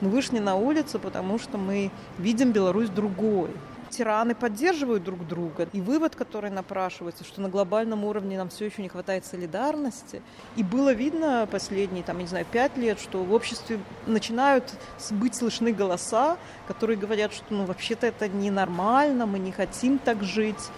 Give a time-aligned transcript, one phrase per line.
[0.00, 3.50] Мы вышли на улицу, потому что мы видим Беларусь другой
[3.90, 5.68] тираны поддерживают друг друга.
[5.72, 10.22] И вывод, который напрашивается, что на глобальном уровне нам все еще не хватает солидарности.
[10.56, 14.74] И было видно последние, там, я не знаю, пять лет, что в обществе начинают
[15.10, 16.36] быть слышны голоса,
[16.68, 20.70] которые говорят, что ну вообще-то это ненормально, мы не хотим так жить.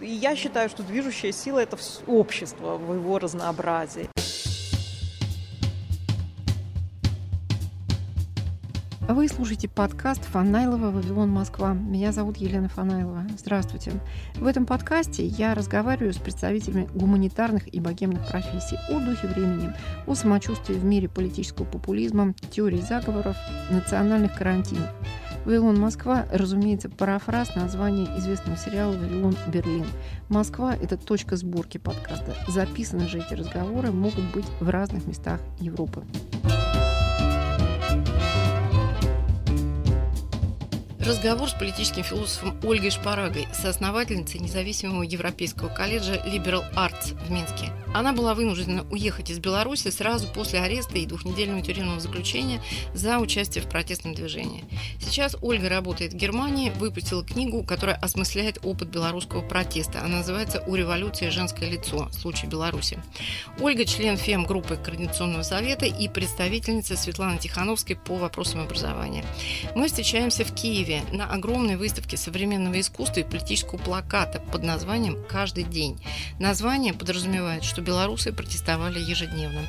[0.00, 4.08] И я считаю, что движущая сила– это общество в его разнообразии.
[9.12, 11.74] Вы слушаете подкаст Фанайлова «Вавилон Москва».
[11.74, 13.26] Меня зовут Елена Фанайлова.
[13.36, 13.92] Здравствуйте.
[14.36, 19.74] В этом подкасте я разговариваю с представителями гуманитарных и богемных профессий о духе времени,
[20.06, 23.36] о самочувствии в мире политического популизма, теории заговоров,
[23.70, 24.88] национальных карантинов.
[25.44, 29.86] «Вавилон Москва», разумеется, парафраз названия известного сериала «Вавилон Берлин».
[30.30, 32.34] Москва– это точка сборки подкаста.
[32.48, 36.02] Записаны же эти разговоры могут быть в разных местах Европы.
[41.12, 47.70] Разговор с политическим философом Ольгой Шпарагой, соосновательницей независимого европейского колледжа Liberal Arts в Минске.
[47.94, 52.62] Она была вынуждена уехать из Беларуси сразу после ареста и двухнедельного тюремного заключения
[52.94, 54.64] за участие в протестном движении.
[54.98, 60.00] Сейчас Ольга работает в Германии, выпустила книгу, которая осмысляет опыт белорусского протеста.
[60.00, 62.08] Она называется «У революции женское лицо.
[62.12, 62.98] Случай Беларуси».
[63.60, 69.26] Ольга– член ФЕМ-группы Координационного совета и представительница Светланы Тихановской по вопросам образования.
[69.74, 75.64] Мы встречаемся в Киеве На огромной выставке современного искусства и политического плаката под названием «Каждый
[75.64, 75.98] день».
[76.38, 79.62] Название подразумевает, что белорусы протестовали ежедневно.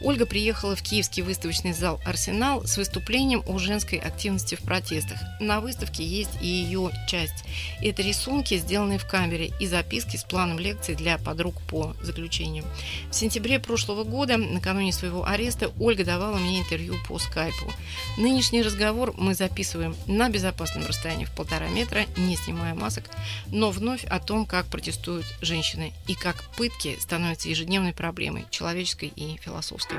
[0.00, 5.18] Ольга приехала в киевский выставочный зал «Арсенал» с выступлением о женской активности в протестах.
[5.40, 7.44] На выставке есть и ее часть.
[7.82, 12.64] Это рисунки, сделанные в камере, и записки с планом лекций для подруг по заключению.
[13.10, 17.72] В сентябре прошлого года, накануне своего ареста, Ольга давала мне интервью по скайпу.
[18.16, 23.04] Нынешний разговор мы записываем на безопасность безопасном расстоянии в полтора метра, не снимая масок,
[23.50, 29.36] но вновь о том, как протестуют женщины и как пытки становятся ежедневной проблемой, человеческой и
[29.38, 29.98] философской.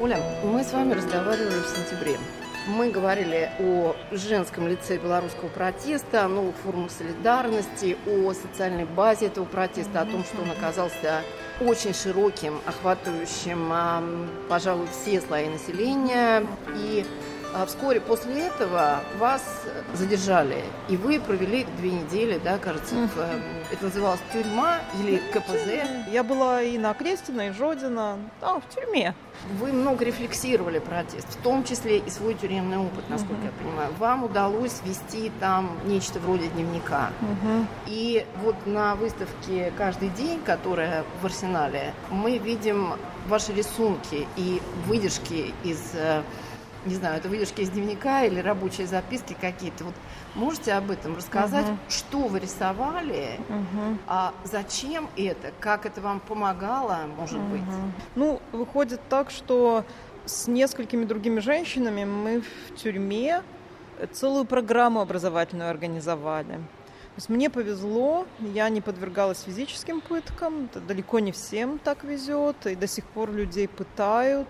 [0.00, 2.18] Оля, мы с вами разговаривали в сентябре.
[2.66, 9.44] Мы говорили о женском лице белорусского протеста, о новых формах солидарности, о социальной базе этого
[9.44, 11.20] протеста, о том, что он оказался
[11.60, 16.46] очень широким, охватывающим, пожалуй, все слои населения.
[16.74, 17.04] И
[17.56, 23.40] а вскоре после этого вас задержали, и вы провели две недели, да, кажется, в, э,
[23.70, 25.86] это называлось тюрьма или КПЗ?
[26.10, 29.14] Я была и на Крестина, и Жодина, да, в тюрьме.
[29.60, 33.44] Вы много рефлексировали протест, в том числе и свой тюремный опыт, насколько угу.
[33.46, 33.92] я понимаю.
[33.98, 37.10] Вам удалось вести там нечто вроде дневника.
[37.20, 37.66] Угу.
[37.86, 42.94] И вот на выставке «Каждый день», которая в Арсенале, мы видим
[43.28, 46.22] ваши рисунки и выдержки из э,
[46.86, 49.84] не знаю, это выдержки из дневника или рабочие записки какие-то.
[49.84, 49.94] Вот
[50.34, 51.78] можете об этом рассказать, угу.
[51.88, 53.98] что вы рисовали, угу.
[54.06, 57.46] а зачем это, как это вам помогало, может угу.
[57.48, 57.62] быть?
[58.14, 59.84] Ну, выходит так, что
[60.24, 63.42] с несколькими другими женщинами мы в тюрьме
[64.12, 66.60] целую программу образовательную организовали.
[67.14, 72.74] То есть мне повезло, я не подвергалась физическим пыткам, далеко не всем так везет, и
[72.74, 74.48] до сих пор людей пытают,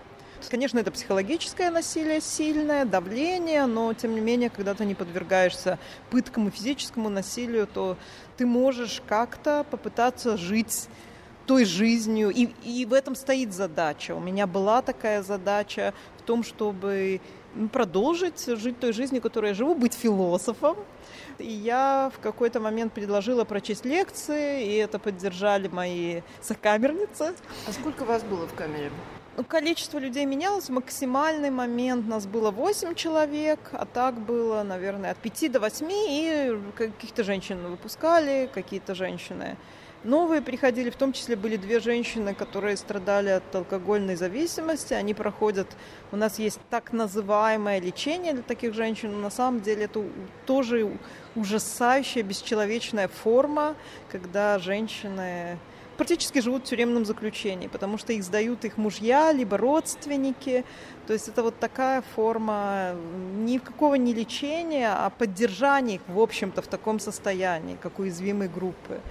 [0.49, 5.79] Конечно, это психологическое насилие сильное, давление, но тем не менее, когда ты не подвергаешься
[6.09, 7.97] пыткам и физическому насилию, то
[8.37, 10.87] ты можешь как-то попытаться жить
[11.45, 12.29] той жизнью.
[12.29, 14.15] И, и в этом стоит задача.
[14.15, 17.21] У меня была такая задача в том, чтобы
[17.71, 20.77] продолжить жить той жизнью, которой я живу, быть философом.
[21.37, 27.33] И я в какой-то момент предложила прочесть лекции, и это поддержали мои сокамерницы.
[27.67, 28.91] А сколько вас было в камере?
[29.37, 30.69] Ну, количество людей менялось.
[30.69, 35.87] В максимальный момент нас было 8 человек, а так было, наверное, от 5 до 8.
[35.91, 39.57] И каких-то женщин выпускали, какие-то женщины
[40.05, 40.89] новые приходили.
[40.89, 44.93] В том числе были две женщины, которые страдали от алкогольной зависимости.
[44.93, 45.67] Они проходят...
[46.13, 49.11] У нас есть так называемое лечение для таких женщин.
[49.11, 50.01] Но на самом деле это
[50.45, 50.97] тоже
[51.35, 53.75] ужасающая, бесчеловечная форма,
[54.09, 55.57] когда женщины
[55.97, 60.65] практически живут в тюремном заключении, потому что их сдают их мужья, либо родственники.
[61.07, 62.95] То есть это вот такая форма
[63.37, 69.01] никакого не лечения, а поддержания их, в общем-то, в таком состоянии, как уязвимой группы.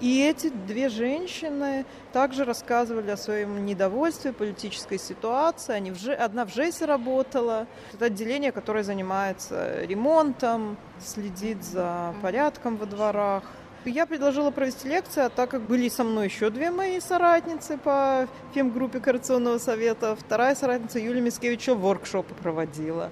[0.00, 1.84] И эти две женщины
[2.14, 5.74] также рассказывали о своем недовольстве политической ситуации.
[5.74, 6.14] Они в Ж...
[6.14, 7.66] Одна в ЖЭСе работала.
[7.92, 13.44] Это отделение, которое занимается ремонтом, следит за порядком во дворах.
[13.86, 18.28] Я предложила провести лекцию, а так как были со мной еще две мои соратницы по
[18.52, 23.10] фемгруппе Коррекционного совета, вторая соратница Юлия Мискевич воркшопы проводила.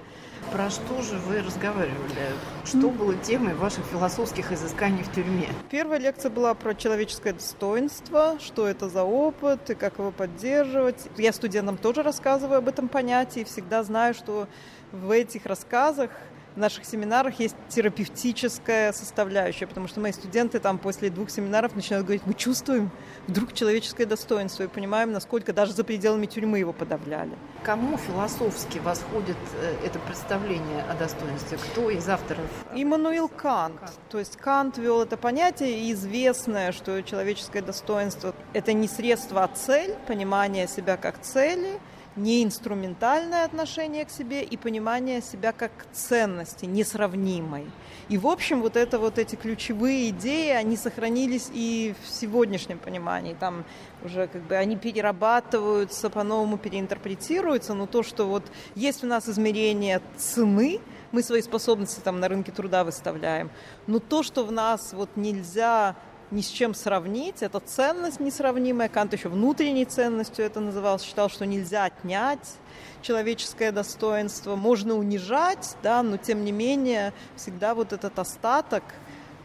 [0.52, 2.32] Про что же вы разговаривали?
[2.64, 5.48] Что было темой ваших философских изысканий в тюрьме?
[5.70, 11.08] Первая лекция была про человеческое достоинство, что это за опыт и как его поддерживать.
[11.16, 14.48] Я студентам тоже рассказываю об этом понятии, всегда знаю, что
[14.92, 16.10] в этих рассказах
[16.58, 22.04] в наших семинарах есть терапевтическая составляющая, потому что мои студенты там после двух семинаров начинают
[22.04, 22.90] говорить, мы чувствуем
[23.28, 27.30] вдруг человеческое достоинство и понимаем, насколько даже за пределами тюрьмы его подавляли.
[27.62, 31.58] Кому философски восходит э, это представление о достоинстве?
[31.58, 32.44] Кто из авторов?
[32.74, 33.78] Иммануил Кант.
[33.78, 33.92] Кант.
[34.10, 39.94] То есть Кант ввел это понятие, известное, что человеческое достоинство– это не средство, а цель,
[40.08, 41.78] понимание себя как цели–
[42.18, 47.66] не инструментальное отношение к себе и понимание себя как ценности, несравнимой.
[48.08, 53.34] И, в общем, вот это вот эти ключевые идеи, они сохранились и в сегодняшнем понимании.
[53.38, 53.64] Там
[54.02, 58.44] уже как бы они перерабатываются, по-новому переинтерпретируются, но то, что вот
[58.74, 60.80] есть у нас измерение цены,
[61.12, 63.50] мы свои способности там на рынке труда выставляем,
[63.86, 65.96] но то, что в нас вот нельзя
[66.30, 67.42] ни с чем сравнить.
[67.42, 68.88] Это ценность несравнимая.
[68.88, 70.98] Кант еще внутренней ценностью это называл.
[70.98, 72.56] Считал, что нельзя отнять
[73.02, 74.56] человеческое достоинство.
[74.56, 78.82] Можно унижать, да, но тем не менее всегда вот этот остаток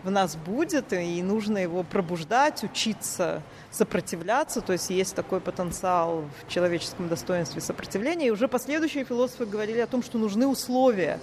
[0.03, 3.41] в нас будет, и нужно его пробуждать, учиться
[3.71, 8.27] сопротивляться, то есть есть такой потенциал в человеческом достоинстве сопротивления.
[8.27, 11.19] И уже последующие философы говорили о том, что нужны условия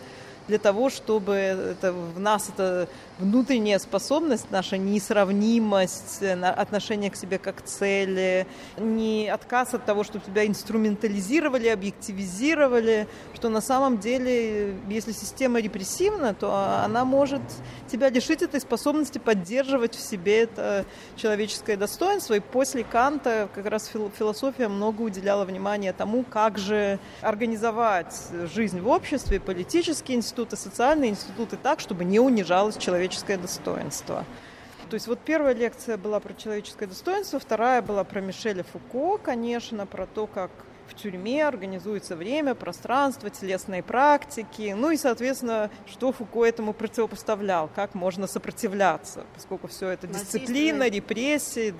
[0.50, 2.88] для того, чтобы это, в нас эта
[3.20, 10.44] внутренняя способность, наша несравнимость, отношение к себе как цели, не отказ от того, что тебя
[10.44, 16.52] инструментализировали, объективизировали, что на самом деле, если система репрессивна, то
[16.84, 17.42] она может
[17.88, 22.34] тебя лишить этой способности поддерживать в себе это человеческое достоинство.
[22.34, 23.88] И после Канта как раз
[24.18, 28.16] философия много уделяла внимания тому, как же организовать
[28.52, 34.24] жизнь в обществе, политические институты, социальные институты так, чтобы не унижалось человеческое достоинство.
[34.88, 39.86] То есть вот первая лекция была про человеческое достоинство, вторая была про Мишеля Фуко, конечно,
[39.86, 40.50] про то, как
[40.88, 47.94] в тюрьме организуется время, пространство, телесные практики, ну и, соответственно, что Фуко этому противопоставлял, как
[47.94, 51.74] можно сопротивляться, поскольку все это дисциплина, репрессии.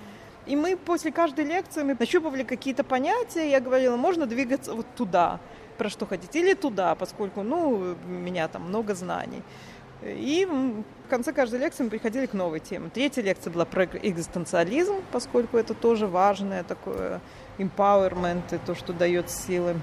[0.47, 5.41] И мы после каждой лекции мы нащупывали какие-то понятия, я говорила, можно двигаться вот туда,
[5.81, 9.43] про что хотите, или туда, поскольку, ну, у меня там много знаний.
[10.03, 12.91] И в конце каждой лекции мы приходили к новой теме.
[12.93, 17.23] Третья лекция была про экзистенциализм, поскольку это тоже важное такое
[17.56, 19.77] empowerment и то, что дает силы.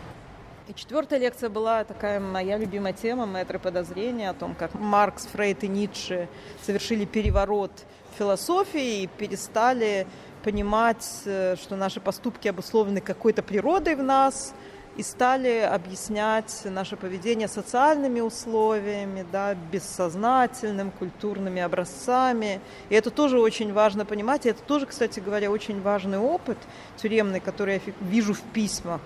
[0.68, 5.64] И четвертая лекция была такая моя любимая тема, мэтры подозрения, о том, как Маркс, Фрейд
[5.64, 6.30] и Ницше
[6.62, 7.72] совершили переворот
[8.20, 10.06] философии и перестали
[10.44, 14.54] понимать, э, что наши поступки обусловлены какой-то природой в нас–
[14.98, 22.60] и стали объяснять наше поведение социальными условиями, да, бессознательным, культурными образцами.
[22.90, 24.48] И это тоже очень важно понимать.
[24.48, 26.58] И это тоже, кстати говоря, очень важный опыт
[26.98, 29.00] тюремный, который я вижу в письмах,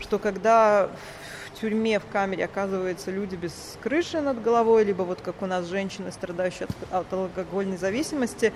[0.00, 0.88] что когда
[1.46, 3.52] в тюрьме, в камере оказываются люди без
[3.82, 8.52] крыши над головой, либо вот как у нас женщины, страдающие от, от алкогольной зависимости,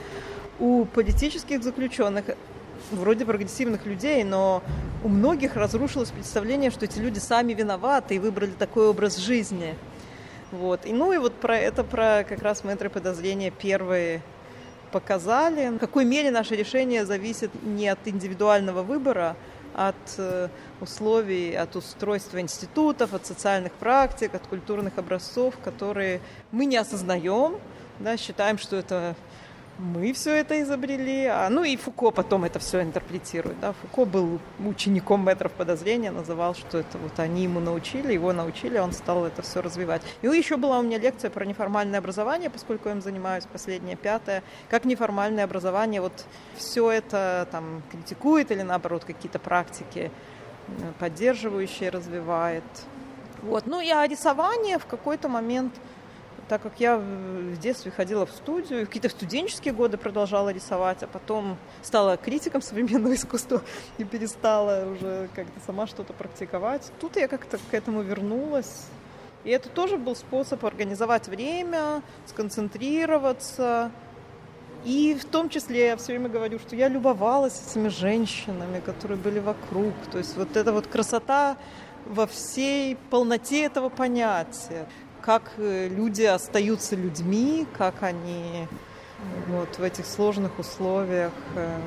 [0.59, 2.25] у политических заключенных
[2.91, 4.63] вроде прогрессивных людей, но
[5.05, 9.75] у многих разрушилось представление, что эти люди сами виноваты и выбрали такой образ жизни.
[10.51, 10.87] Вот.
[10.87, 14.23] И, ну и вот про это, про как раз мэтры подозрения первые
[14.91, 19.37] показали, в какой мере наше решение зависит не от индивидуального выбора,
[19.75, 20.49] от э,
[20.81, 27.59] условий, от устройства институтов, от социальных практик, от культурных образцов, которые мы не осознаем,
[28.01, 29.15] да, считаем, что это
[29.79, 31.27] мы все это изобрели.
[31.27, 33.59] А, ну и Фуко потом это все интерпретирует.
[33.61, 33.73] Да?
[33.73, 38.93] Фуко был учеником метров подозрения, называл, что это вот они ему научили, его научили, он
[38.93, 40.03] стал это все развивать.
[40.23, 44.43] И еще была у меня лекция про неформальное образование, поскольку я им занимаюсь, последняя, пятая.
[44.69, 46.25] Как неформальное образование вот
[46.57, 50.11] все это там критикует или наоборот какие-то практики
[50.67, 52.65] э, поддерживающие развивает.
[53.43, 53.67] Вот.
[53.67, 55.73] Ну и а рисование в какой-то момент–
[56.49, 61.59] так как я в детстве ходила в студию, какие-то студенческие годы продолжала рисовать, а потом
[61.83, 63.63] стала критиком современного искусства
[63.99, 66.91] и перестала уже как-то сама что-то практиковать.
[67.01, 68.87] Тут я как-то к этому вернулась.
[69.45, 73.91] И это тоже был способ организовать время, сконцентрироваться.
[74.85, 79.39] И в том числе я все время говорю, что я любовалась этими женщинами, которые были
[79.39, 79.95] вокруг.
[80.11, 81.57] То есть вот эта вот красота
[82.07, 84.87] во всей полноте этого понятия
[85.29, 88.67] как э, люди остаются людьми, как они
[89.49, 91.79] вот в этих сложных условиях э,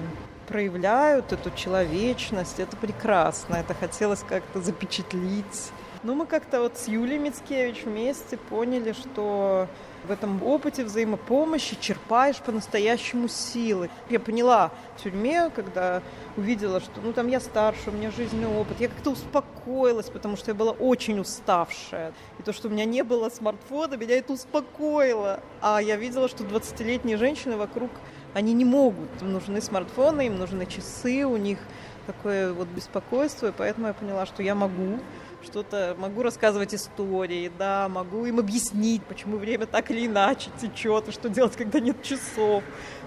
[0.48, 2.60] проявляют эту человечность.
[2.60, 5.72] Это прекрасно, это хотелось как-то запечатлить.
[6.03, 9.67] Ну, мы как-то вот с Юлией Мицкевич вместе поняли, что
[10.08, 13.88] в этом опыте взаимопомощи черпаешь по-настоящему силы.
[14.10, 16.01] Я поняла в тюрьме, когда
[16.38, 20.50] увидела, что ну там я старше, у меня жизненный опыт, я как-то успокоилась, потому что
[20.50, 22.13] я была очень уставшая.
[22.39, 25.39] И то, что у меня не было смартфона, меня это успокоило.
[25.62, 27.91] А я видела, что 20-летние женщины вокруг,
[28.34, 29.10] они не могут.
[29.22, 31.60] Им нужны смартфоны, им нужны часы, у них
[32.08, 35.00] такое вот беспокойство, и поэтому я поняла, что я могу
[35.44, 41.12] что-то, могу рассказывать истории, да, могу им объяснить, почему время так или иначе течет, и
[41.12, 42.64] что делать, когда нет часов.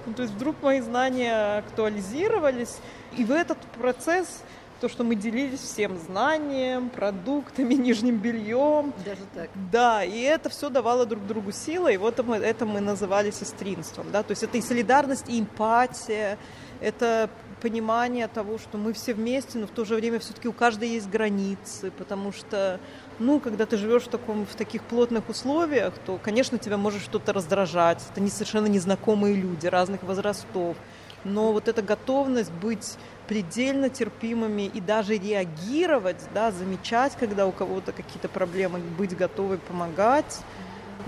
[0.07, 2.76] Ну, то есть вдруг мои знания актуализировались,
[3.17, 4.43] и в этот процесс
[4.81, 8.93] то, что мы делились всем знанием, продуктами, нижним бельем.
[9.05, 9.49] Даже так.
[9.73, 14.07] Да, и это все давало друг другу силы, и вот мы, это мы называли сестринством,
[14.12, 16.38] да, то есть это и солидарность, и эмпатия,
[16.81, 17.31] это
[17.64, 21.09] понимание того, что мы все вместе, но в то же время все-таки у каждой есть
[21.09, 22.78] границы, потому что,
[23.18, 27.33] ну, когда ты живешь в, таком, в таких плотных условиях, то, конечно, тебя может что-то
[27.33, 28.02] раздражать.
[28.12, 30.76] Это не совершенно незнакомые люди разных возрастов.
[31.25, 37.92] Но вот эта готовность быть предельно терпимыми и даже реагировать, да, замечать, когда у кого-то
[37.92, 40.40] какие-то проблемы, быть готовой помогать,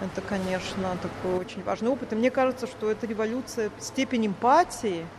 [0.00, 2.14] это, конечно, такой очень важный опыт.
[2.14, 5.04] И мне кажется, что эта революция, степень эмпатии–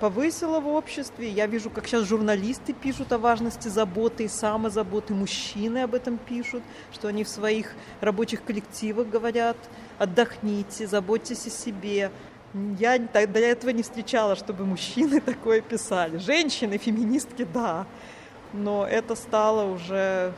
[0.00, 1.30] повысила в обществе.
[1.30, 6.62] Я вижу, как сейчас журналисты пишут о важности заботы и самозаботы, мужчины об этом пишут,
[6.92, 9.56] что они в своих рабочих коллективах говорят,
[9.98, 12.10] отдохните, заботьтесь о себе.
[12.78, 16.16] Я для этого не встречала, чтобы мужчины такое писали.
[16.16, 17.86] Женщины, феминистки, да.
[18.52, 20.32] Но это стало уже,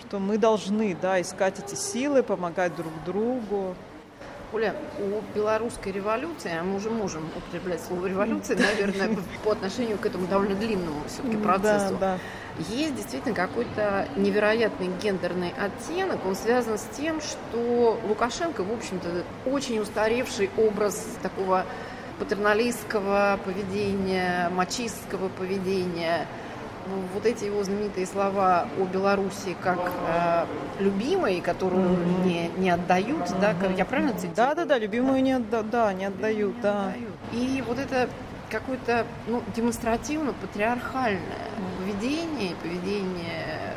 [0.00, 3.76] что мы должны да, искать эти силы, помогать друг другу.
[4.52, 10.06] Оля, у белорусской революции, а мы уже можем употреблять слово революция, наверное, по отношению к
[10.06, 12.18] этому довольно длинному все-таки процессу, да,
[12.58, 12.64] да.
[12.68, 16.24] есть действительно какой-то невероятный гендерный оттенок.
[16.24, 21.66] Он связан с тем, что Лукашенко, в общем-то, очень устаревший образ такого
[22.20, 26.26] патерналистского поведения, мачистского поведения–
[27.14, 29.78] вот эти его знаменитые слова о Беларуси как
[30.08, 30.44] э,
[30.80, 32.24] любимой, которую mm-hmm.
[32.26, 33.40] не, не отдают, mm-hmm.
[33.40, 34.36] да, я правильно цитирую?
[34.36, 36.88] Да, да, да, любимую не, отда- да, не отдают, не да.
[36.88, 37.14] Отдают.
[37.32, 38.08] И вот это
[38.50, 41.78] какое-то ну, демонстративно патриархальное mm-hmm.
[41.78, 43.75] поведение, поведение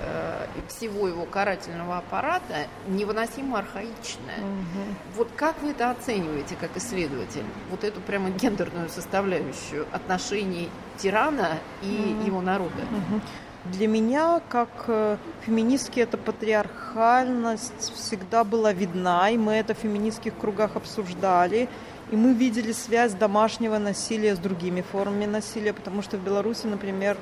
[0.68, 4.40] всего его карательного аппарата невыносимо архаичная.
[4.40, 5.18] Угу.
[5.18, 7.44] Вот как вы это оцениваете как исследователь?
[7.70, 12.28] Вот эту прямо гендерную составляющую отношений тирана и угу.
[12.28, 12.82] его народа?
[12.92, 13.22] Угу.
[13.66, 20.38] Для меня, как э, феминистки, эта патриархальность всегда была видна, и мы это в феминистских
[20.38, 21.68] кругах обсуждали.
[22.10, 27.18] И мы видели связь домашнего насилия с другими формами насилия, потому что в Беларуси, например,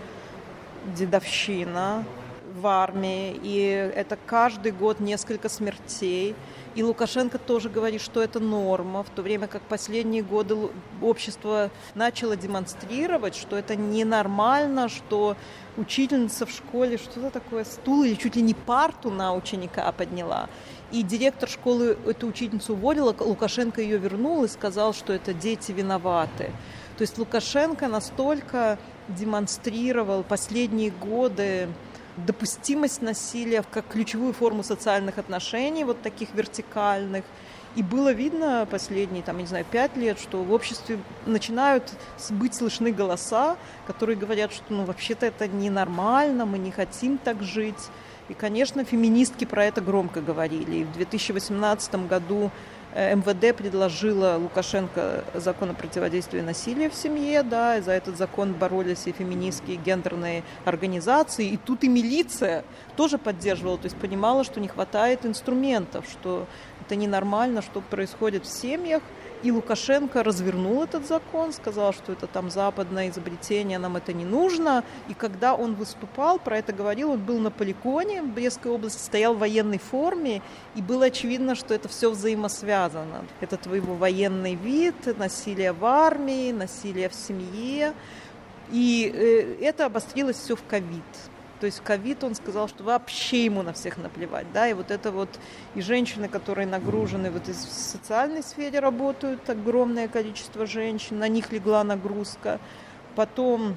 [0.95, 2.05] дедовщина,
[2.57, 6.35] в армии, и это каждый год несколько смертей.
[6.75, 10.55] И Лукашенко тоже говорит, что это норма, в то время как последние годы
[11.01, 15.35] общество начало демонстрировать, что это ненормально, что
[15.75, 20.49] учительница в школе что-то такое, стул или чуть ли не парту на ученика подняла.
[20.91, 26.51] И директор школы эту учительницу уволила, Лукашенко ее вернул и сказал, что это дети виноваты.
[26.97, 31.69] То есть Лукашенко настолько демонстрировал последние годы
[32.17, 37.23] допустимость насилия как ключевую форму социальных отношений, вот таких вертикальных.
[37.75, 40.97] И было видно последние, там, я не знаю, пять лет, что в обществе
[41.27, 41.93] начинают
[42.31, 43.55] быть слышны голоса,
[43.85, 47.89] которые говорят, что ну вообще-то это ненормально, мы не хотим так жить.
[48.29, 50.77] И, конечно, феминистки про это громко говорили.
[50.77, 52.51] И в 2018 году
[52.97, 59.05] МВД предложила Лукашенко закон о противодействии насилию в семье, да, и за этот закон боролись
[59.05, 64.59] и феминистские, и гендерные организации, и тут и милиция тоже поддерживала, то есть понимала, что
[64.59, 66.47] не хватает инструментов, что
[66.87, 69.03] Это ненормально, что происходит в семьях.
[69.43, 74.83] И Лукашенко развернул этот закон, сказал, что это там западное изобретение, нам это не нужно.
[75.09, 79.35] И когда он выступал, про это говорил, он был на полигоне в Брестской области, стоял
[79.35, 80.41] в военной форме,
[80.75, 83.25] и было очевидно, что это все взаимосвязано.
[83.39, 87.93] Это твоего военный вид, насилие в армии, насилие в семье.
[88.71, 91.03] И э, это обострилось все в ковид.
[91.59, 95.11] То есть ковид, он сказал, что вообще ему на всех наплевать, да, и вот это
[95.11, 95.29] вот,
[95.73, 101.83] и женщины, которые нагружены вот в социальной сфере работают, огромное количество женщин, на них легла
[101.83, 102.59] нагрузка,
[103.15, 103.75] потом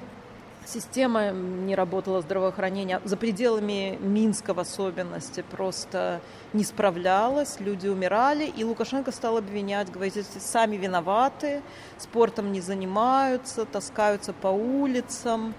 [0.65, 6.21] система не работала здравоохранения, за пределами Минска в особенности просто
[6.53, 11.61] не справлялась, люди умирали, и Лукашенко стал обвинять, говорить, сами виноваты,
[11.97, 15.55] спортом не занимаются, таскаются по улицам,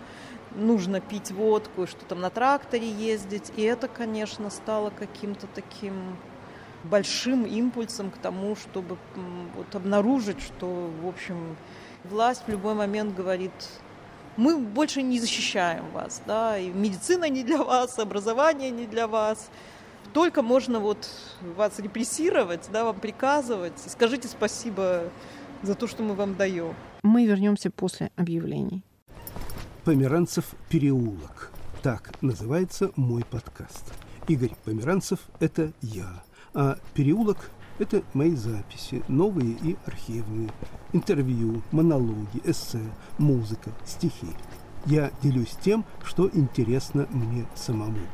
[0.56, 3.52] нужно пить водку что там на тракторе ездить.
[3.56, 6.16] И это, конечно, стало каким-то таким
[6.84, 8.98] большим импульсом к тому, чтобы
[9.56, 11.56] вот обнаружить, что, в общем,
[12.04, 13.52] власть в любой момент говорит,
[14.36, 19.50] мы больше не защищаем вас, да, и медицина не для вас, образование не для вас,
[20.12, 21.08] только можно вот
[21.56, 23.78] вас репрессировать, да, вам приказывать.
[23.86, 25.04] Скажите спасибо
[25.62, 26.74] за то, что мы вам даем.
[27.02, 28.82] Мы вернемся после объявлений.
[29.84, 31.50] Померанцев переулок.
[31.82, 33.92] Так называется мой подкаст.
[34.28, 36.22] Игорь Померанцев– это я,
[36.54, 40.50] а переулок– это мои записи, новые и архивные,
[40.92, 42.78] интервью, монологи, эссе,
[43.18, 44.28] музыка, стихи.
[44.86, 48.06] Я делюсь тем, что интересно мне самому.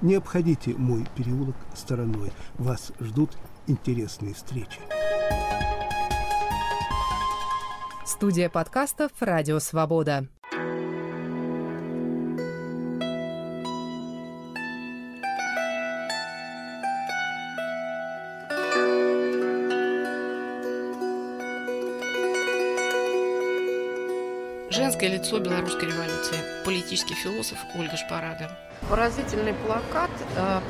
[0.00, 2.32] Не обходите мой переулок стороной.
[2.54, 4.80] Вас ждут интересные встречи.
[8.06, 10.26] Студия подкастов «Радио Свобода».
[25.02, 26.36] Женское лицо белорусской революции.
[26.64, 28.48] Политический философ Ольга Шпарага.
[28.88, 30.60] Поразительный плакат э,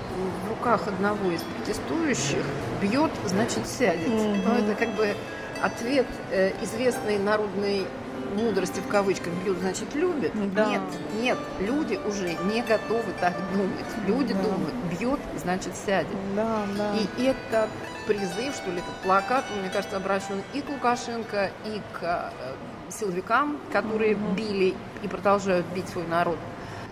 [0.47, 2.43] в руках одного из протестующих
[2.81, 4.09] «Бьет, значит, сядет».
[4.09, 4.43] Mm-hmm.
[4.47, 5.15] Ну, это как бы
[5.63, 7.85] ответ э, известной народной
[8.35, 10.33] мудрости в кавычках бьют, значит, любят.
[10.55, 10.65] Да.
[10.71, 10.81] Нет,
[11.21, 13.85] нет, люди уже не готовы так думать.
[14.07, 14.41] Люди да.
[14.41, 16.17] думают, бьет, значит, сядет.
[16.35, 16.95] Да, да.
[17.19, 17.69] И это
[18.07, 22.55] призыв, что ли, этот плакат, мне кажется, обращен и к Лукашенко, и к э,
[22.93, 24.35] силовикам, которые mm-hmm.
[24.35, 26.39] били и продолжают бить свой народ.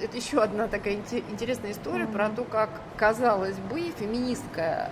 [0.00, 2.12] Это еще одна такая интересная история mm-hmm.
[2.12, 4.90] про то, как, казалось бы, феминистская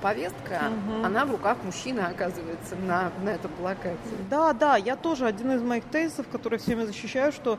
[0.00, 1.04] повестка, угу.
[1.04, 3.96] она в руках мужчины оказывается на, на этом плакате.
[4.28, 7.58] Да, да, я тоже один из моих тезисов, который всеми защищаю, что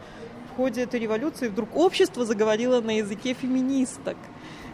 [0.51, 4.17] в ходе этой революции вдруг общество заговорило на языке феминисток.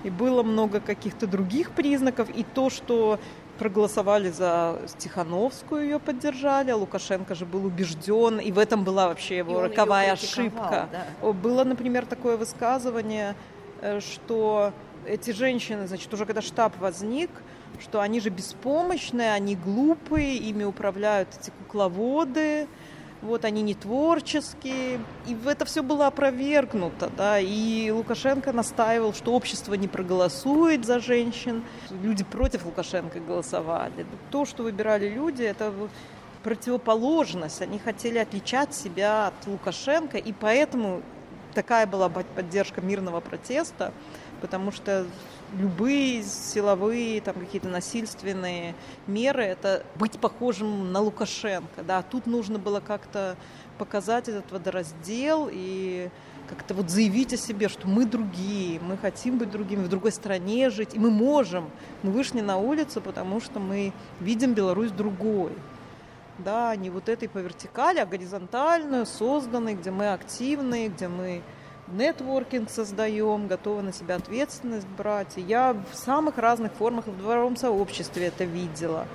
[0.04, 2.30] И было много каких-то других признаков.
[2.30, 3.20] И то, что
[3.62, 6.72] проголосовали за Стехановскую, ее поддержали.
[6.72, 10.90] Лукашенко же был убежден, и в этом была вообще его роковая ошибка.
[10.92, 11.32] Да.
[11.32, 13.36] Было, например, такое высказывание,
[13.82, 14.74] э, что
[15.06, 17.30] эти женщины, значит, уже когда штаб возник,
[17.80, 22.68] что они же беспомощные, они глупые, ими управляют эти кукловоды,
[23.22, 25.00] вот они не творческие.
[25.28, 31.64] И это все было опровергнуто, да, и Лукашенко настаивал, что общество не проголосует за женщин.
[32.04, 34.06] Люди против Лукашенко голосовали.
[34.32, 35.74] То, что выбирали люди, это
[36.44, 37.62] противоположность.
[37.62, 41.02] Они хотели отличать себя от Лукашенко, и поэтому
[41.54, 43.94] такая была поддержка мирного протеста,
[44.42, 45.06] потому что
[45.58, 48.76] любые силовые, там какие-то насильственные
[49.08, 53.36] меры, это быть похожим на Лукашенко, да, тут нужно было как-то
[53.78, 56.10] показать этот водораздел и
[56.48, 60.70] как-то вот заявить о себе, что мы другие, мы хотим быть другими, в другой стране
[60.70, 61.70] жить, и мы можем.
[62.04, 65.54] Мы вышли на улицу, потому что мы видим Беларусь другой.
[66.40, 71.42] Да, не вот этой по вертикали, а горизонтальную, созданной, где мы активные, где мы
[71.92, 75.38] нетворкинг создаем, готовы на себя ответственность брать.
[75.38, 79.08] И я в самых разных формах в дворовом сообществе это видела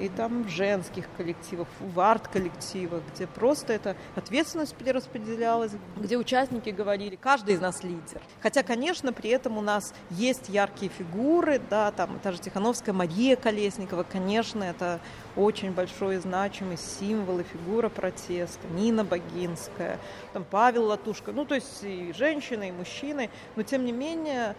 [0.00, 7.16] и там в женских коллективах, в арт-коллективах, где просто эта ответственность перераспределялась, где участники говорили,
[7.16, 8.20] каждый из нас лидер.
[8.40, 13.36] Хотя, конечно, при этом у нас есть яркие фигуры, да, там та же Тихановская, Мария
[13.36, 15.00] Колесникова, конечно, это
[15.36, 19.98] очень большой и значимый символ и фигура протеста, Нина Богинская,
[20.32, 24.56] там Павел Латушка, ну, то есть и женщины, и мужчины, но тем не менее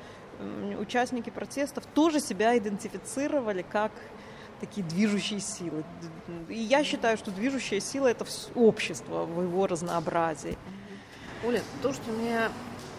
[0.79, 3.91] участники протестов тоже себя идентифицировали как
[4.61, 5.83] такие движущие силы.
[6.47, 10.57] И я считаю, что движущая сила– это общество в его разнообразии.
[11.45, 12.49] Оля, то, что меня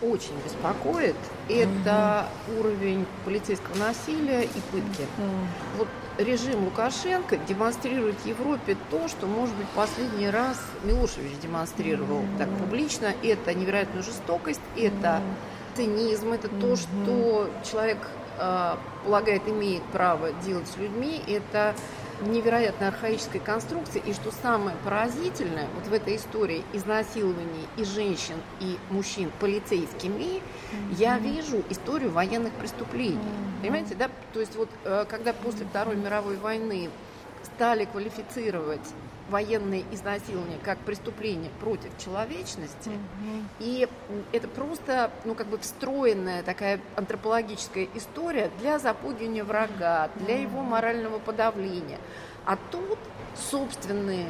[0.03, 1.15] очень беспокоит,
[1.49, 2.59] это mm-hmm.
[2.59, 5.03] уровень полицейского насилия и пытки.
[5.03, 5.79] Mm-hmm.
[5.79, 13.15] Вот режим Лукашенко демонстрирует Европе то, что, может быть, последний раз Милошевич демонстрировал так публично.
[13.23, 15.23] Это невероятную жестокость, это
[15.77, 17.99] цинизм, это то, что человек
[19.05, 21.21] полагает, имеет право делать с людьми.
[21.27, 21.75] Это
[22.27, 24.03] невероятно архаической конструкции.
[24.05, 30.95] И что самое поразительное вот в этой истории изнасилований и женщин, и мужчин полицейскими, mm-hmm.
[30.99, 33.17] я вижу историю военных преступлений.
[33.17, 33.61] Mm-hmm.
[33.63, 34.11] Понимаете, да?
[34.33, 36.91] То есть вот э, когда после Второй мировой войны
[37.43, 38.89] стали квалифицировать
[39.31, 42.91] военные изнасилования как преступление против человечности.
[42.91, 43.45] Mm-hmm.
[43.61, 43.89] И
[44.33, 50.43] это просто, ну, как бы встроенная такая антропологическая история для запугивания врага, для mm-hmm.
[50.43, 51.99] его морального подавления.
[52.45, 52.99] А тут
[53.51, 54.27] собственные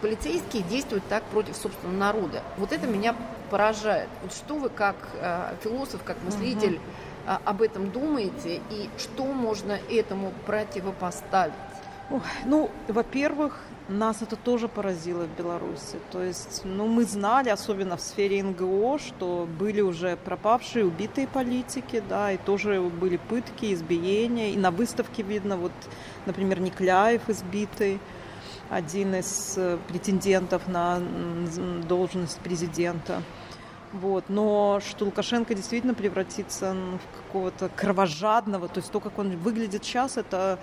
[0.00, 2.42] полицейские действуют так против собственного народа.
[2.56, 3.14] Вот это меня
[3.50, 4.08] поражает.
[4.22, 7.36] Вот что вы как э, философ, как мыслитель mm-hmm.
[7.36, 11.52] э, об этом думаете и что можно этому противопоставить?
[12.44, 13.60] Ну, во-первых,
[13.90, 15.98] нас это тоже поразило в Беларуси.
[16.10, 22.02] То есть, ну, мы знали, особенно в сфере НГО, что были уже пропавшие, убитые политики,
[22.08, 24.50] да, и тоже были пытки, избиения.
[24.50, 25.72] И на выставке видно, вот,
[26.26, 27.98] например, Никляев избитый,
[28.70, 31.00] один из э, претендентов на
[31.88, 33.22] должность президента.
[33.92, 34.24] Вот.
[34.28, 40.16] Но что Лукашенко действительно превратится в какого-то кровожадного, то есть то, как он выглядит сейчас,
[40.16, 40.60] это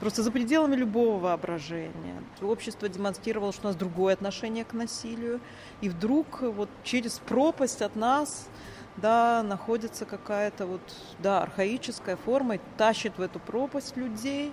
[0.00, 2.22] Просто за пределами любого воображения.
[2.40, 5.40] Общество демонстрировало, что у нас другое отношение к насилию.
[5.80, 8.48] И вдруг вот через пропасть от нас
[8.96, 10.80] да, находится какая-то вот,
[11.18, 14.52] да, архаическая форма и тащит в эту пропасть людей.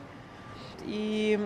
[0.86, 1.40] И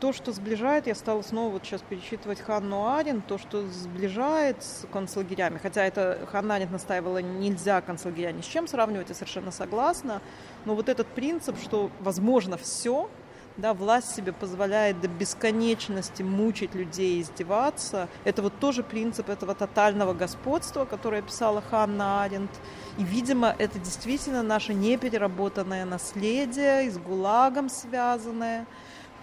[0.00, 4.86] то, что сближает, я стала снова вот сейчас перечитывать Ханну Арен, то, что сближает с
[4.90, 10.22] концлагерями, хотя это Ханна Арен настаивала, нельзя концлагеря ни с чем сравнивать, я совершенно согласна,
[10.64, 13.10] но вот этот принцип, что возможно все,
[13.56, 18.08] да, власть себе позволяет до бесконечности мучить людей, издеваться.
[18.24, 22.50] Это вот тоже принцип этого тотального господства, которое писала Ханна Аренд.
[22.98, 28.66] И, видимо, это действительно наше непереработанное наследие, и с ГУЛАГом связанное.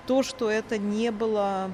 [0.08, 1.72] То, что это не было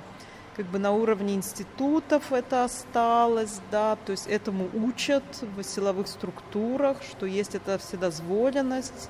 [0.55, 5.23] как бы на уровне институтов это осталось, да, то есть этому учат
[5.55, 9.09] в силовых структурах, что есть эта вседозволенность,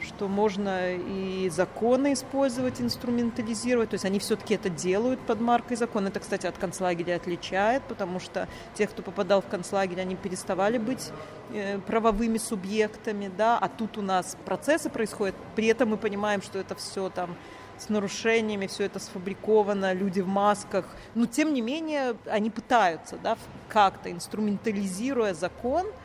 [0.00, 3.90] что можно и законы использовать, инструментализировать.
[3.90, 6.08] То есть они все-таки это делают под маркой закона.
[6.08, 11.10] Это, кстати, от концлагеря отличает, потому что те, кто попадал в концлагерь, они переставали быть
[11.52, 16.58] э, правовыми субъектами, да, а тут у нас процессы происходят, при этом мы понимаем, что
[16.58, 17.36] это все там
[17.76, 20.84] с нарушениями, все это сфабриковано, люди в масках.
[21.14, 25.86] Но, тем не менее, они пытаются, да, как-то инструментализируя закон–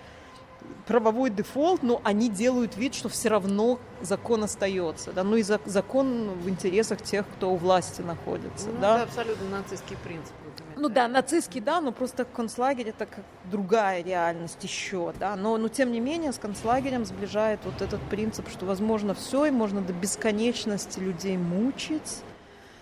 [0.85, 5.11] правовой дефолт, но они делают вид, что все равно закон остается.
[5.11, 5.23] Да?
[5.23, 8.69] Ну и за, закон в интересах тех, кто у власти находится.
[8.69, 8.95] Ну, да?
[8.95, 10.33] Это абсолютно нацистский принцип.
[10.75, 15.35] Ну да, нацистский, да, но просто концлагерь это как другая реальность еще, да.
[15.35, 19.51] Но, но тем не менее с концлагерем сближает вот этот принцип, что возможно все, и
[19.51, 22.23] можно до бесконечности людей мучить.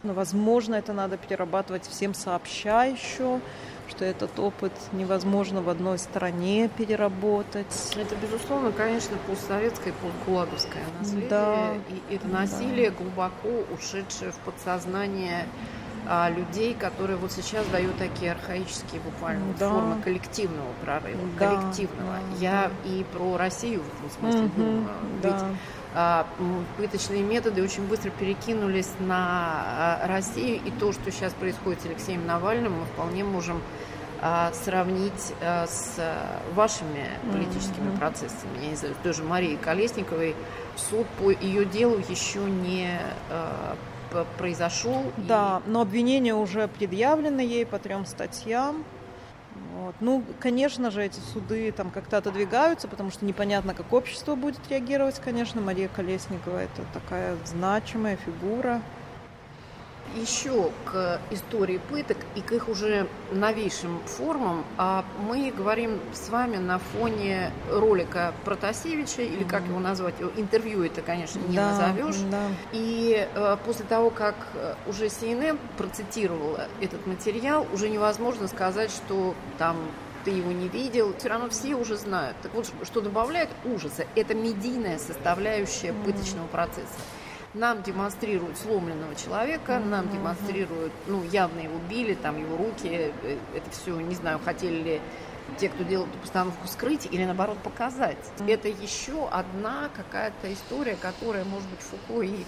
[0.03, 3.39] Но возможно это надо перерабатывать всем сообща еще
[3.91, 7.95] что этот опыт невозможно в одной стране переработать.
[7.95, 11.29] Это, безусловно, конечно, постсоветское, постгулаговское наследие.
[11.29, 11.73] Да.
[11.89, 12.97] И это насилие, да.
[12.97, 15.45] глубоко ушедшее в подсознание
[16.07, 19.69] а, людей, которые вот сейчас дают такие архаические буквально да.
[19.69, 21.47] формы коллективного прорыва, да.
[21.47, 22.13] коллективного.
[22.13, 22.37] Да.
[22.39, 24.61] Я и про Россию в этом смысле угу.
[24.61, 24.89] думаю.
[25.21, 25.57] Ведь
[26.77, 32.25] пыточные методы очень быстро перекинулись на а, Россию, и то, что сейчас происходит с Алексеем
[32.25, 33.61] Навальным, мы вполне можем
[34.21, 35.99] а, сравнить с
[36.53, 38.63] вашими политическими процессами.
[38.63, 40.35] Я не знаю, той же Марии Колесниковой
[40.77, 42.99] суд по ее делу еще не
[44.37, 45.03] произошел.
[45.17, 45.69] Да, и...
[45.69, 48.83] но обвинения уже предъявлены ей по трем статьям.
[49.81, 49.95] Вот.
[49.99, 55.19] Ну, конечно же, эти суды там как-то отодвигаются, потому что непонятно, как общество будет реагировать,
[55.19, 55.59] конечно.
[55.59, 58.79] Мария Колесникова– это такая значимая фигура
[60.15, 64.65] еще к истории пыток и к их уже новейшим формам.
[64.77, 71.01] А мы говорим с вами на фоне ролика Протасевича, или как его назвать, интервью это,
[71.01, 72.17] конечно, не да, назовешь.
[72.29, 72.47] Да.
[72.71, 79.35] И э, после того, как э, уже CNN процитировала этот материал, уже невозможно сказать, что
[79.57, 79.77] там
[80.23, 82.37] ты его не видел, все равно все уже знают.
[82.41, 86.93] Так вот, что добавляет ужаса, это медийная составляющая пыточного процесса.
[87.53, 89.89] Нам демонстрируют сломленного человека, mm-hmm.
[89.89, 94.81] нам демонстрируют, ну, явно его били, там его руки, э, это все, не знаю, хотели
[94.83, 95.01] ли
[95.57, 98.17] те, кто делал эту постановку, скрыть или наоборот показать.
[98.37, 98.53] Mm-hmm.
[98.53, 102.45] Это еще одна какая-то история, которая, может быть, Фуко и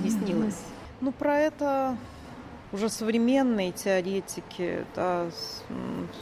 [0.00, 0.60] не снилась.
[1.00, 1.96] Ну, про это
[2.72, 5.30] уже современные теоретики да,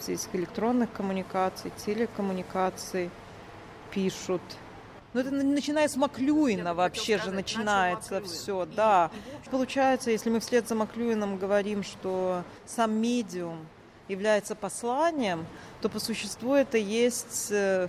[0.00, 3.10] здесь электронных коммуникаций, телекоммуникаций
[3.90, 4.42] пишут.
[5.14, 9.12] Ну, это начиная с Маклюина вообще же начинается все, да.
[9.48, 13.64] Получается, если мы вслед за Маклюином говорим, что сам медиум
[14.08, 15.46] является посланием,
[15.80, 17.86] то по существу это есть э,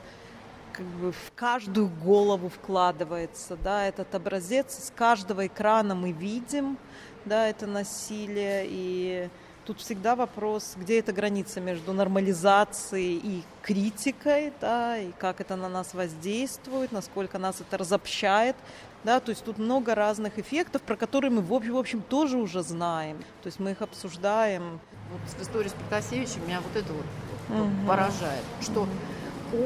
[0.71, 6.77] как бы в каждую голову вкладывается, да, этот образец с каждого экрана мы видим,
[7.25, 9.29] да, это насилие, и
[9.65, 15.67] тут всегда вопрос, где эта граница между нормализацией и критикой, да, и как это на
[15.67, 18.56] нас воздействует, насколько нас это разобщает,
[19.04, 22.38] да, то есть тут много разных эффектов, про которые мы в общем, в общем тоже
[22.38, 24.80] уже знаем, то есть мы их обсуждаем.
[25.12, 27.06] Вот в истории с Протасевичем меня вот это вот
[27.49, 27.88] угу.
[27.88, 28.88] поражает, что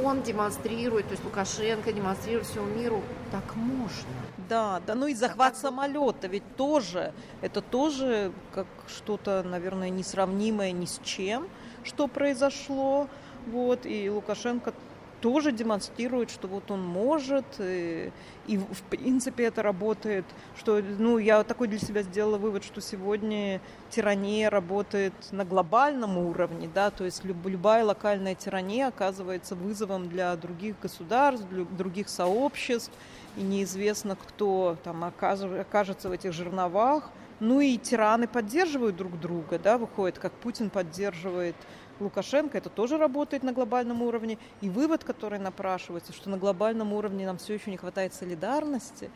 [0.05, 4.07] он демонстрирует, то есть Лукашенко демонстрирует всему миру, так можно.
[4.49, 10.71] Да, да, ну и захват так самолета ведь тоже, это тоже как что-то, наверное, несравнимое
[10.71, 11.47] ни с чем,
[11.83, 13.07] что произошло.
[13.47, 14.73] Вот, и Лукашенко
[15.21, 18.11] тоже демонстрирует, что вот он может, и,
[18.47, 20.25] и в принципе это работает,
[20.57, 26.69] что, ну, я такой для себя сделала вывод, что сегодня тирания работает на глобальном уровне,
[26.73, 32.91] да, то есть люб, любая локальная тирания оказывается вызовом для других государств, для других сообществ,
[33.37, 39.77] и неизвестно, кто там окажется в этих жерновах, ну и тираны поддерживают друг друга, да,
[39.77, 41.55] выходит, как Путин поддерживает
[41.99, 44.37] Лукашенко, это тоже работает на глобальном уровне.
[44.61, 49.09] И вывод, который напрашивается, что на глобальном уровне нам все еще не хватает солидарности.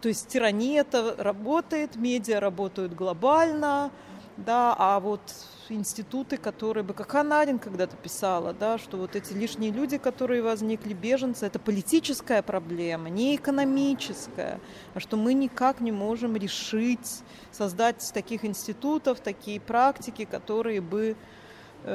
[0.00, 3.92] То есть тирания это работает, медиа работают глобально,
[4.36, 5.20] да, а вот
[5.68, 10.92] институты, которые бы, как Анарин когда-то писала, да, что вот эти лишние люди, которые возникли,
[10.92, 14.60] беженцы, это политическая проблема, не экономическая,
[14.94, 21.16] а что мы никак не можем решить создать таких институтов, такие практики, которые бы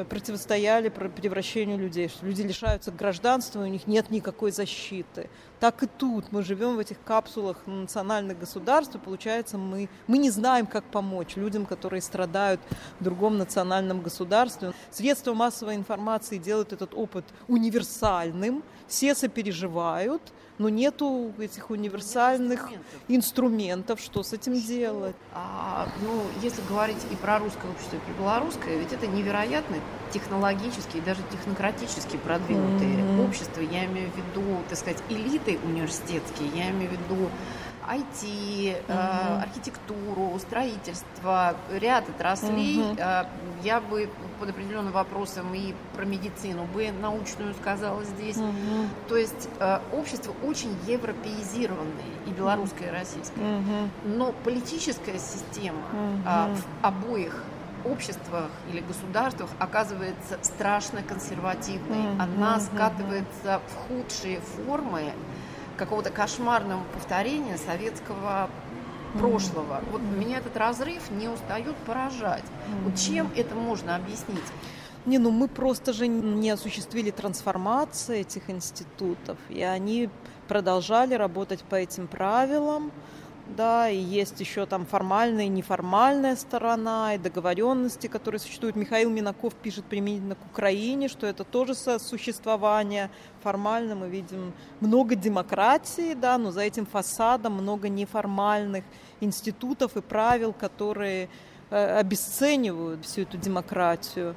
[0.09, 5.29] противостояли превращению людей, что люди лишаются гражданства, у них нет никакой защиты.
[5.59, 10.29] Так и тут мы живем в этих капсулах национальных государств, и получается мы, мы не
[10.29, 12.59] знаем, как помочь людям, которые страдают
[12.99, 14.73] в другом национальном государстве.
[14.91, 20.21] Средства массовой информации делают этот опыт универсальным, все сопереживают,
[20.57, 23.01] но нету этих универсальных инструментов.
[23.07, 24.67] инструментов, что с этим что?
[24.67, 25.15] делать.
[25.33, 29.77] А, ну, если говорить и про русское общество, и про белорусское, ведь это невероятно
[30.11, 33.27] технологически и даже технократически продвинутые mm-hmm.
[33.27, 33.61] общества.
[33.61, 37.29] Я имею в виду, так сказать, элиты университетские, я имею в виду
[37.87, 38.83] IT, mm-hmm.
[38.87, 42.79] э, архитектуру, строительство, ряд отраслей.
[42.79, 42.99] Mm-hmm.
[42.99, 43.25] Э,
[43.63, 48.37] я бы под определенным вопросом и про медицину бы научную сказала здесь.
[48.37, 48.87] Mm-hmm.
[49.07, 51.87] То есть э, общество очень европеизированное,
[52.25, 53.41] и белорусское, и российское.
[53.41, 53.89] Mm-hmm.
[54.05, 56.21] Но политическая система mm-hmm.
[56.25, 57.43] э, в обоих
[57.85, 61.97] обществах или государствах оказывается страшно консервативной.
[61.97, 62.21] Mm-hmm.
[62.21, 65.13] Она скатывается в худшие формы
[65.77, 68.49] какого-то кошмарного повторения советского
[69.13, 69.81] прошлого.
[69.91, 72.43] Вот меня этот разрыв не устает поражать.
[72.83, 74.43] Вот чем это можно объяснить?
[75.05, 80.09] Не, ну мы просто же не осуществили трансформации этих институтов, и они
[80.49, 82.91] продолжали работать по этим правилам
[83.55, 88.75] да, и есть еще там формальная и неформальная сторона, и договоренности, которые существуют.
[88.75, 93.09] Михаил Минаков пишет применительно к Украине, что это тоже сосуществование.
[93.41, 98.83] Формально мы видим много демократии, да, но за этим фасадом много неформальных
[99.21, 101.29] институтов и правил, которые
[101.69, 104.35] э, обесценивают всю эту демократию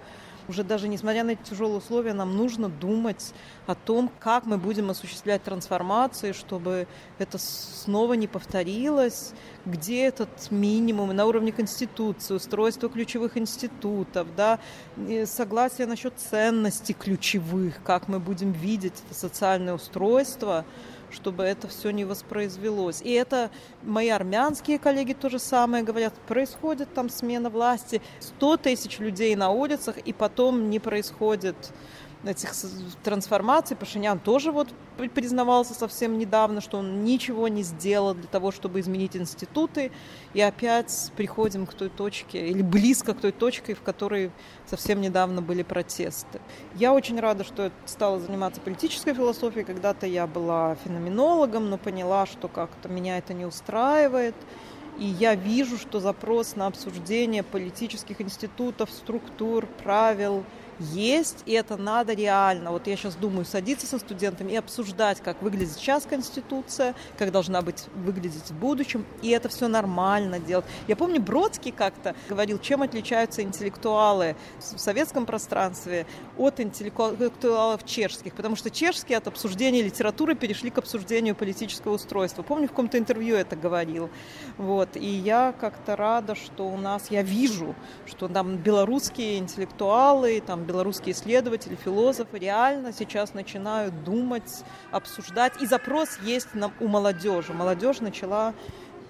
[0.51, 3.33] уже даже несмотря на эти тяжелые условия, нам нужно думать
[3.67, 6.87] о том, как мы будем осуществлять трансформации, чтобы
[7.19, 9.33] это снова не повторилось,
[9.65, 14.59] где этот минимум на уровне Конституции, устройство ключевых институтов, да,
[15.25, 20.65] согласие насчет ценностей ключевых, как мы будем видеть это социальное устройство,
[21.11, 23.01] чтобы это все не воспроизвелось.
[23.03, 23.51] И это
[23.83, 26.15] мои армянские коллеги то же самое говорят.
[26.27, 31.57] Происходит там смена власти, 100 тысяч людей на улицах, и потом не происходит
[32.25, 32.53] этих
[33.03, 33.77] трансформаций.
[33.77, 34.69] Пашинян тоже вот
[35.15, 39.91] признавался совсем недавно, что он ничего не сделал для того, чтобы изменить институты.
[40.35, 44.31] И опять приходим к той точке, или близко к той точке, в которой
[44.67, 46.41] совсем недавно были протесты.
[46.75, 49.65] Я очень рада, что стала заниматься политической философией.
[49.65, 54.35] Когда-то я была феноменологом, но поняла, что как-то меня это не устраивает.
[54.99, 60.45] И я вижу, что запрос на обсуждение политических институтов, структур, правил–
[60.81, 62.73] есть, и это надо реально.
[62.73, 67.63] Вот я сейчас думаю, садиться со студентами и обсуждать, как выглядит сейчас Конституция, как должна
[67.63, 70.65] быть выглядеть в будущем, и это все нормально делать.
[70.89, 78.57] Я помню, Бродский как-то говорил, чем отличаются интеллектуалы в советском пространстве от интеллектуалов чешских, потому
[78.57, 82.43] что чешские от обсуждения литературы перешли к обсуждению политического устройства.
[82.43, 84.11] Помню, в каком-то интервью это говорил.
[84.57, 84.97] Вот.
[84.97, 87.75] И я как-то рада, что у нас, я вижу,
[88.07, 95.61] что там белорусские интеллектуалы, там белорусские исследователи, философы реально сейчас начинают думать, обсуждать.
[95.61, 97.53] И запрос есть у молодежи.
[97.53, 98.55] Молодежь начала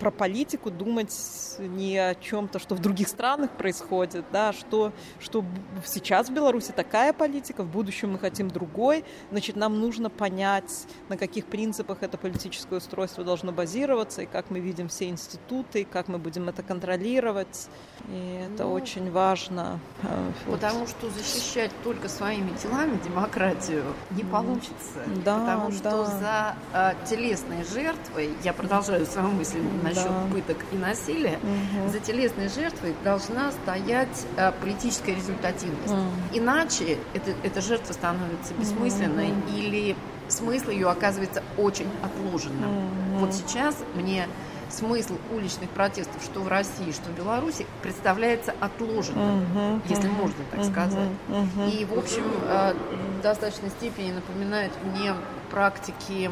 [0.00, 1.14] про политику думать
[1.58, 5.44] не о чем-то, что в других странах происходит, да, что, что
[5.84, 11.18] сейчас в Беларуси такая политика, в будущем мы хотим другой, значит, нам нужно понять, на
[11.18, 16.08] каких принципах это политическое устройство должно базироваться, и как мы видим все институты, и как
[16.08, 17.68] мы будем это контролировать.
[18.08, 19.78] И это ну, очень важно.
[20.02, 25.00] Э, потому что защищать только своими телами демократию не получится.
[25.24, 26.04] Да, потому что да.
[26.04, 29.60] за а, телесной жертвой, я продолжаю свою мысль
[29.94, 30.26] насчет да.
[30.33, 31.90] пыток и насилия, угу.
[31.90, 35.92] за телесной жертвой должна стоять а, политическая результативность.
[35.92, 36.38] Угу.
[36.38, 39.57] Иначе это, эта жертва становится бессмысленной угу.
[39.57, 39.96] или
[40.29, 42.70] смысл ее оказывается очень отложенным.
[42.70, 43.18] Угу.
[43.18, 44.26] Вот сейчас мне
[44.70, 50.44] смысл уличных протестов, что в России, что в Беларуси, представляется отложенным, uh-huh, если uh-huh, можно
[50.50, 51.09] так uh-huh, сказать.
[51.29, 51.70] Uh-huh.
[51.70, 52.74] И, в общем, э,
[53.18, 55.14] в достаточной степени напоминает мне
[55.50, 56.31] практики,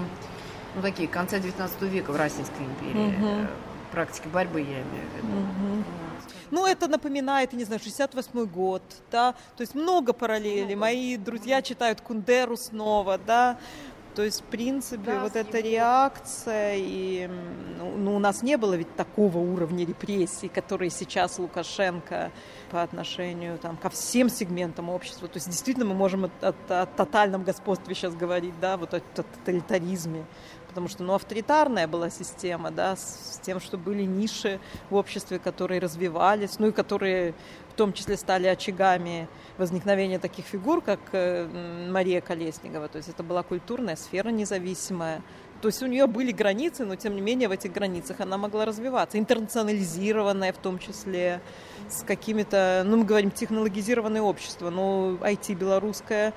[0.74, 3.14] ну, такие, конца XIX века в Российской империи.
[3.18, 3.46] Uh-huh.
[3.92, 5.28] Практики борьбы, я имею в виду.
[5.28, 5.84] Uh-huh.
[6.50, 10.74] Ну, это напоминает, я не знаю, 68 год, да, то есть много параллелей.
[10.74, 13.58] Мои друзья читают Кундеру снова, да,
[14.18, 17.30] то есть, в принципе, да, вот эта реакция, и
[17.78, 22.32] ну, ну, у нас не было ведь такого уровня репрессий, которые сейчас Лукашенко
[22.72, 25.28] по отношению там, ко всем сегментам общества.
[25.28, 28.96] То есть, действительно, мы можем о, о, о тотальном господстве сейчас говорить, да, вот о,
[28.96, 30.24] о тоталитаризме
[30.78, 34.60] потому что ну, авторитарная была система, да, с, с тем, что были ниши
[34.90, 37.34] в обществе, которые развивались, ну и которые
[37.70, 42.86] в том числе стали очагами возникновения таких фигур, как э, Мария Колесникова.
[42.86, 45.22] То есть это была культурная сфера независимая.
[45.60, 48.64] То есть у нее были границы, но тем не менее в этих границах она могла
[48.64, 49.18] развиваться.
[49.18, 51.40] Интернационализированная в том числе,
[51.88, 56.32] с какими-то, ну мы говорим, технологизированное общество, но IT белорусское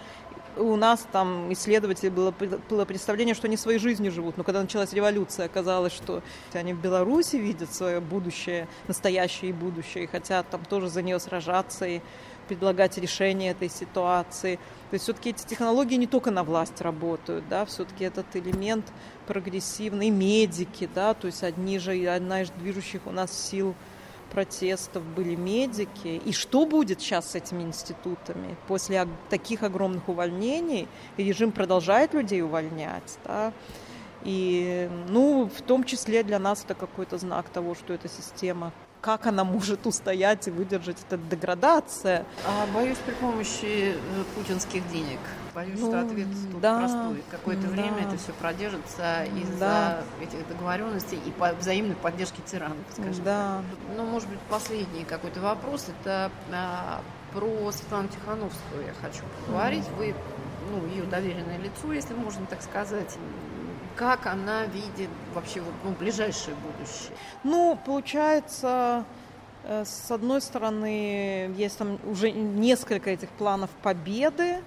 [0.58, 2.34] у нас там исследователи было,
[2.70, 4.38] было представление, что они своей жизнью живут.
[4.38, 6.22] Но когда началась революция, оказалось, что
[6.54, 11.20] они в Беларуси видят свое будущее, настоящее и будущее, и хотят там тоже за нее
[11.20, 12.02] сражаться и
[12.48, 14.56] предлагать решение этой ситуации.
[14.90, 18.86] То есть все-таки эти технологии не только на власть работают, да, все-таки этот элемент
[19.28, 23.76] прогрессивный, медики, да, то есть одни же, одна из движущих у нас сил–
[24.32, 26.22] протестов были медики.
[26.26, 28.56] И что будет сейчас с этими институтами?
[28.67, 33.20] После таких огромных увольнений режим продолжает людей увольнять.
[33.26, 33.54] Да?
[34.24, 39.26] И, ну, в том числе для нас это какой-то знак того, что эта система как
[39.26, 42.24] она может устоять и выдержать эту деградация.
[42.46, 43.96] А боюсь при помощи э,
[44.36, 45.20] путинских денег.
[45.54, 47.24] Боюсь, ну, что ответ тут да, простой.
[47.30, 47.70] Какое-то да.
[47.70, 50.04] время это все продержится из-за да.
[50.22, 53.58] этих договоренностей и по взаимной поддержки тиранов, скажем да.
[53.58, 53.98] так.
[53.98, 55.88] Ну, может быть, последний какой-то вопрос.
[55.90, 57.02] Это а,
[57.34, 59.86] про Светлану Тихановскую я хочу поговорить.
[59.86, 59.98] Mm.
[59.98, 60.16] Вы
[60.72, 63.18] ну, ее доверенное лицо, если можно так сказать
[63.96, 67.16] как она видит вообще вот, ну, ближайшее будущее?
[67.44, 69.06] Ну, получается,
[69.64, 74.62] э, с одной стороны, есть там уже несколько этих планов победы,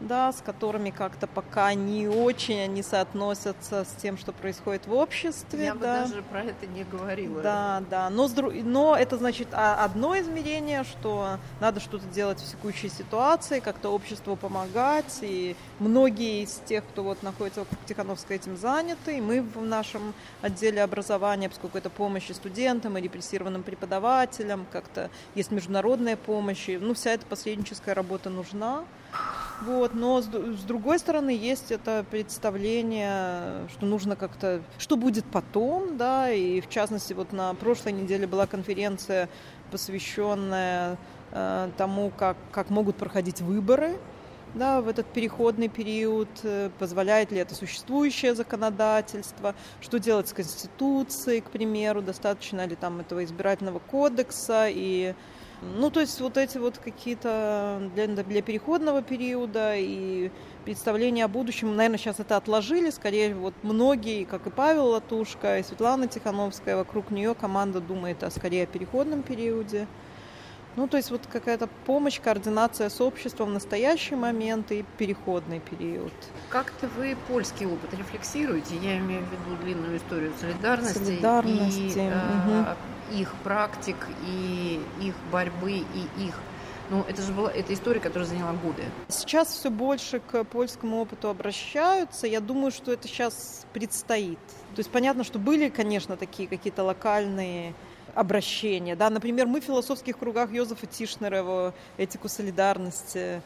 [0.00, 5.66] да, с которыми как-то пока не очень они соотносятся с тем, что происходит в обществе.
[5.66, 6.02] Я да.
[6.04, 7.42] бы даже про это не говорила.
[7.42, 8.10] Да, да.
[8.10, 8.28] Но,
[8.64, 15.18] но это значит одно измерение, что надо что-то делать в текущей ситуации, как-то обществу помогать.
[15.22, 19.18] И многие из тех, кто вот находится вокруг Тихановска, этим заняты.
[19.18, 25.10] И мы в нашем отделе образования, поскольку это помощь и студентам, и репрессированным преподавателям, как-то
[25.34, 26.68] есть международная помощь.
[26.68, 28.84] И, ну, вся эта посредническая работа нужна.
[29.62, 35.96] Вот, но с, с другой стороны есть это представление, что нужно как-то, что будет потом,
[35.96, 39.28] да, и в частности вот на прошлой неделе была конференция,
[39.72, 40.96] посвященная
[41.32, 43.98] э, тому, как, как могут проходить выборы,
[44.54, 51.40] да, в этот переходный период, э, позволяет ли это существующее законодательство, что делать с Конституцией,
[51.40, 55.14] к примеру, достаточно ли там этого избирательного кодекса и
[55.60, 60.30] ну, то есть вот эти вот какие-то для, для переходного периода и
[60.64, 62.90] представления о будущем, наверное, сейчас это отложили.
[62.90, 68.30] Скорее, вот многие, как и Павел Латушка, и Светлана Тихановская, вокруг нее команда думает о
[68.30, 69.88] скорее о переходном периоде.
[70.76, 76.12] Ну, то есть вот какая-то помощь, координация с обществом в настоящий момент и переходный период.
[76.50, 78.76] Как-то вы польский опыт рефлексируете?
[78.76, 82.74] Я имею в виду длинную историю солидарности, солидарности и э,
[83.12, 83.96] их практик,
[84.26, 86.34] и их борьбы, и их
[86.90, 88.82] ну, это же была эта история, которая заняла годы.
[89.08, 92.26] Сейчас все больше к польскому опыту обращаются.
[92.26, 94.38] Я думаю, что это сейчас предстоит.
[94.74, 97.74] То есть понятно, что были, конечно, такие какие-то локальные
[98.18, 98.96] обращения.
[98.96, 99.10] Да?
[99.10, 103.40] Например, мы в философских кругах Йозефа Тишнера, его «Этику солидарности»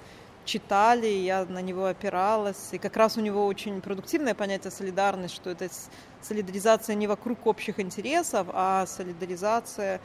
[0.44, 2.70] читали, я на него опиралась.
[2.72, 5.68] И как раз у него очень продуктивное понятие солидарность, что это
[6.20, 10.00] солидаризация не вокруг общих интересов, а солидаризация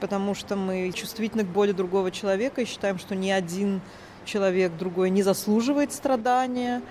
[0.00, 3.80] потому что мы чувствительны к боли другого человека и считаем, что ни один
[4.24, 6.82] человек другой не заслуживает страдания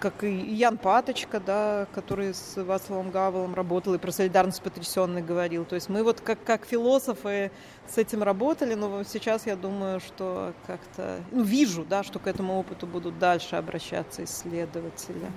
[0.00, 5.64] как и Ян Паточка, да, который с Вацлавом Гавелом работал и про солидарность потрясенных говорил.
[5.64, 7.52] То есть мы вот как, как философы
[7.86, 12.58] с этим работали, но сейчас я думаю, что как-то, ну, вижу, да, что к этому
[12.58, 15.30] опыту будут дальше обращаться исследователи.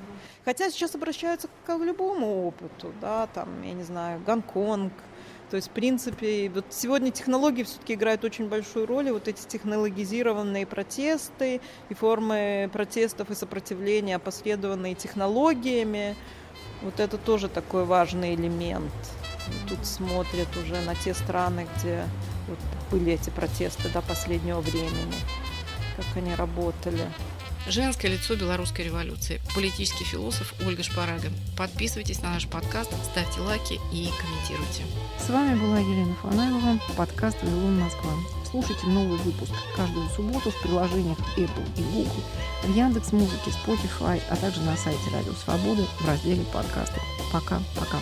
[0.46, 4.94] Хотя сейчас обращаются к любому опыту, да, там, я не знаю, Гонконг,
[5.50, 9.46] то есть, в принципе, вот сегодня технологии все-таки играют очень большую роль, и вот эти
[9.48, 16.16] технологизированные протесты и формы протестов и сопротивления, опосредованные технологиями,
[16.82, 18.92] вот это тоже такой важный элемент.
[19.68, 22.04] Тут смотрят уже на те страны, где
[22.48, 22.60] вот
[22.92, 25.16] были эти протесты до последнего времени,
[25.98, 27.06] как они работали.
[27.68, 29.40] Женское лицо белорусской революции.
[29.56, 31.30] Политический философ Ольга Шпарага.
[31.58, 34.84] Подписывайтесь на наш подкаст, ставьте лайки и комментируйте.
[35.18, 38.12] С вами была Елена Фанаева, подкаст «Вавилон Москва».
[38.52, 42.24] Слушайте новый выпуск каждую субботу в приложениях Apple и Google,
[42.64, 47.00] в Яндекс Музыке, Spotify, а также на сайте Радио Свободы в разделе подкасты.
[47.32, 47.98] Пока-пока.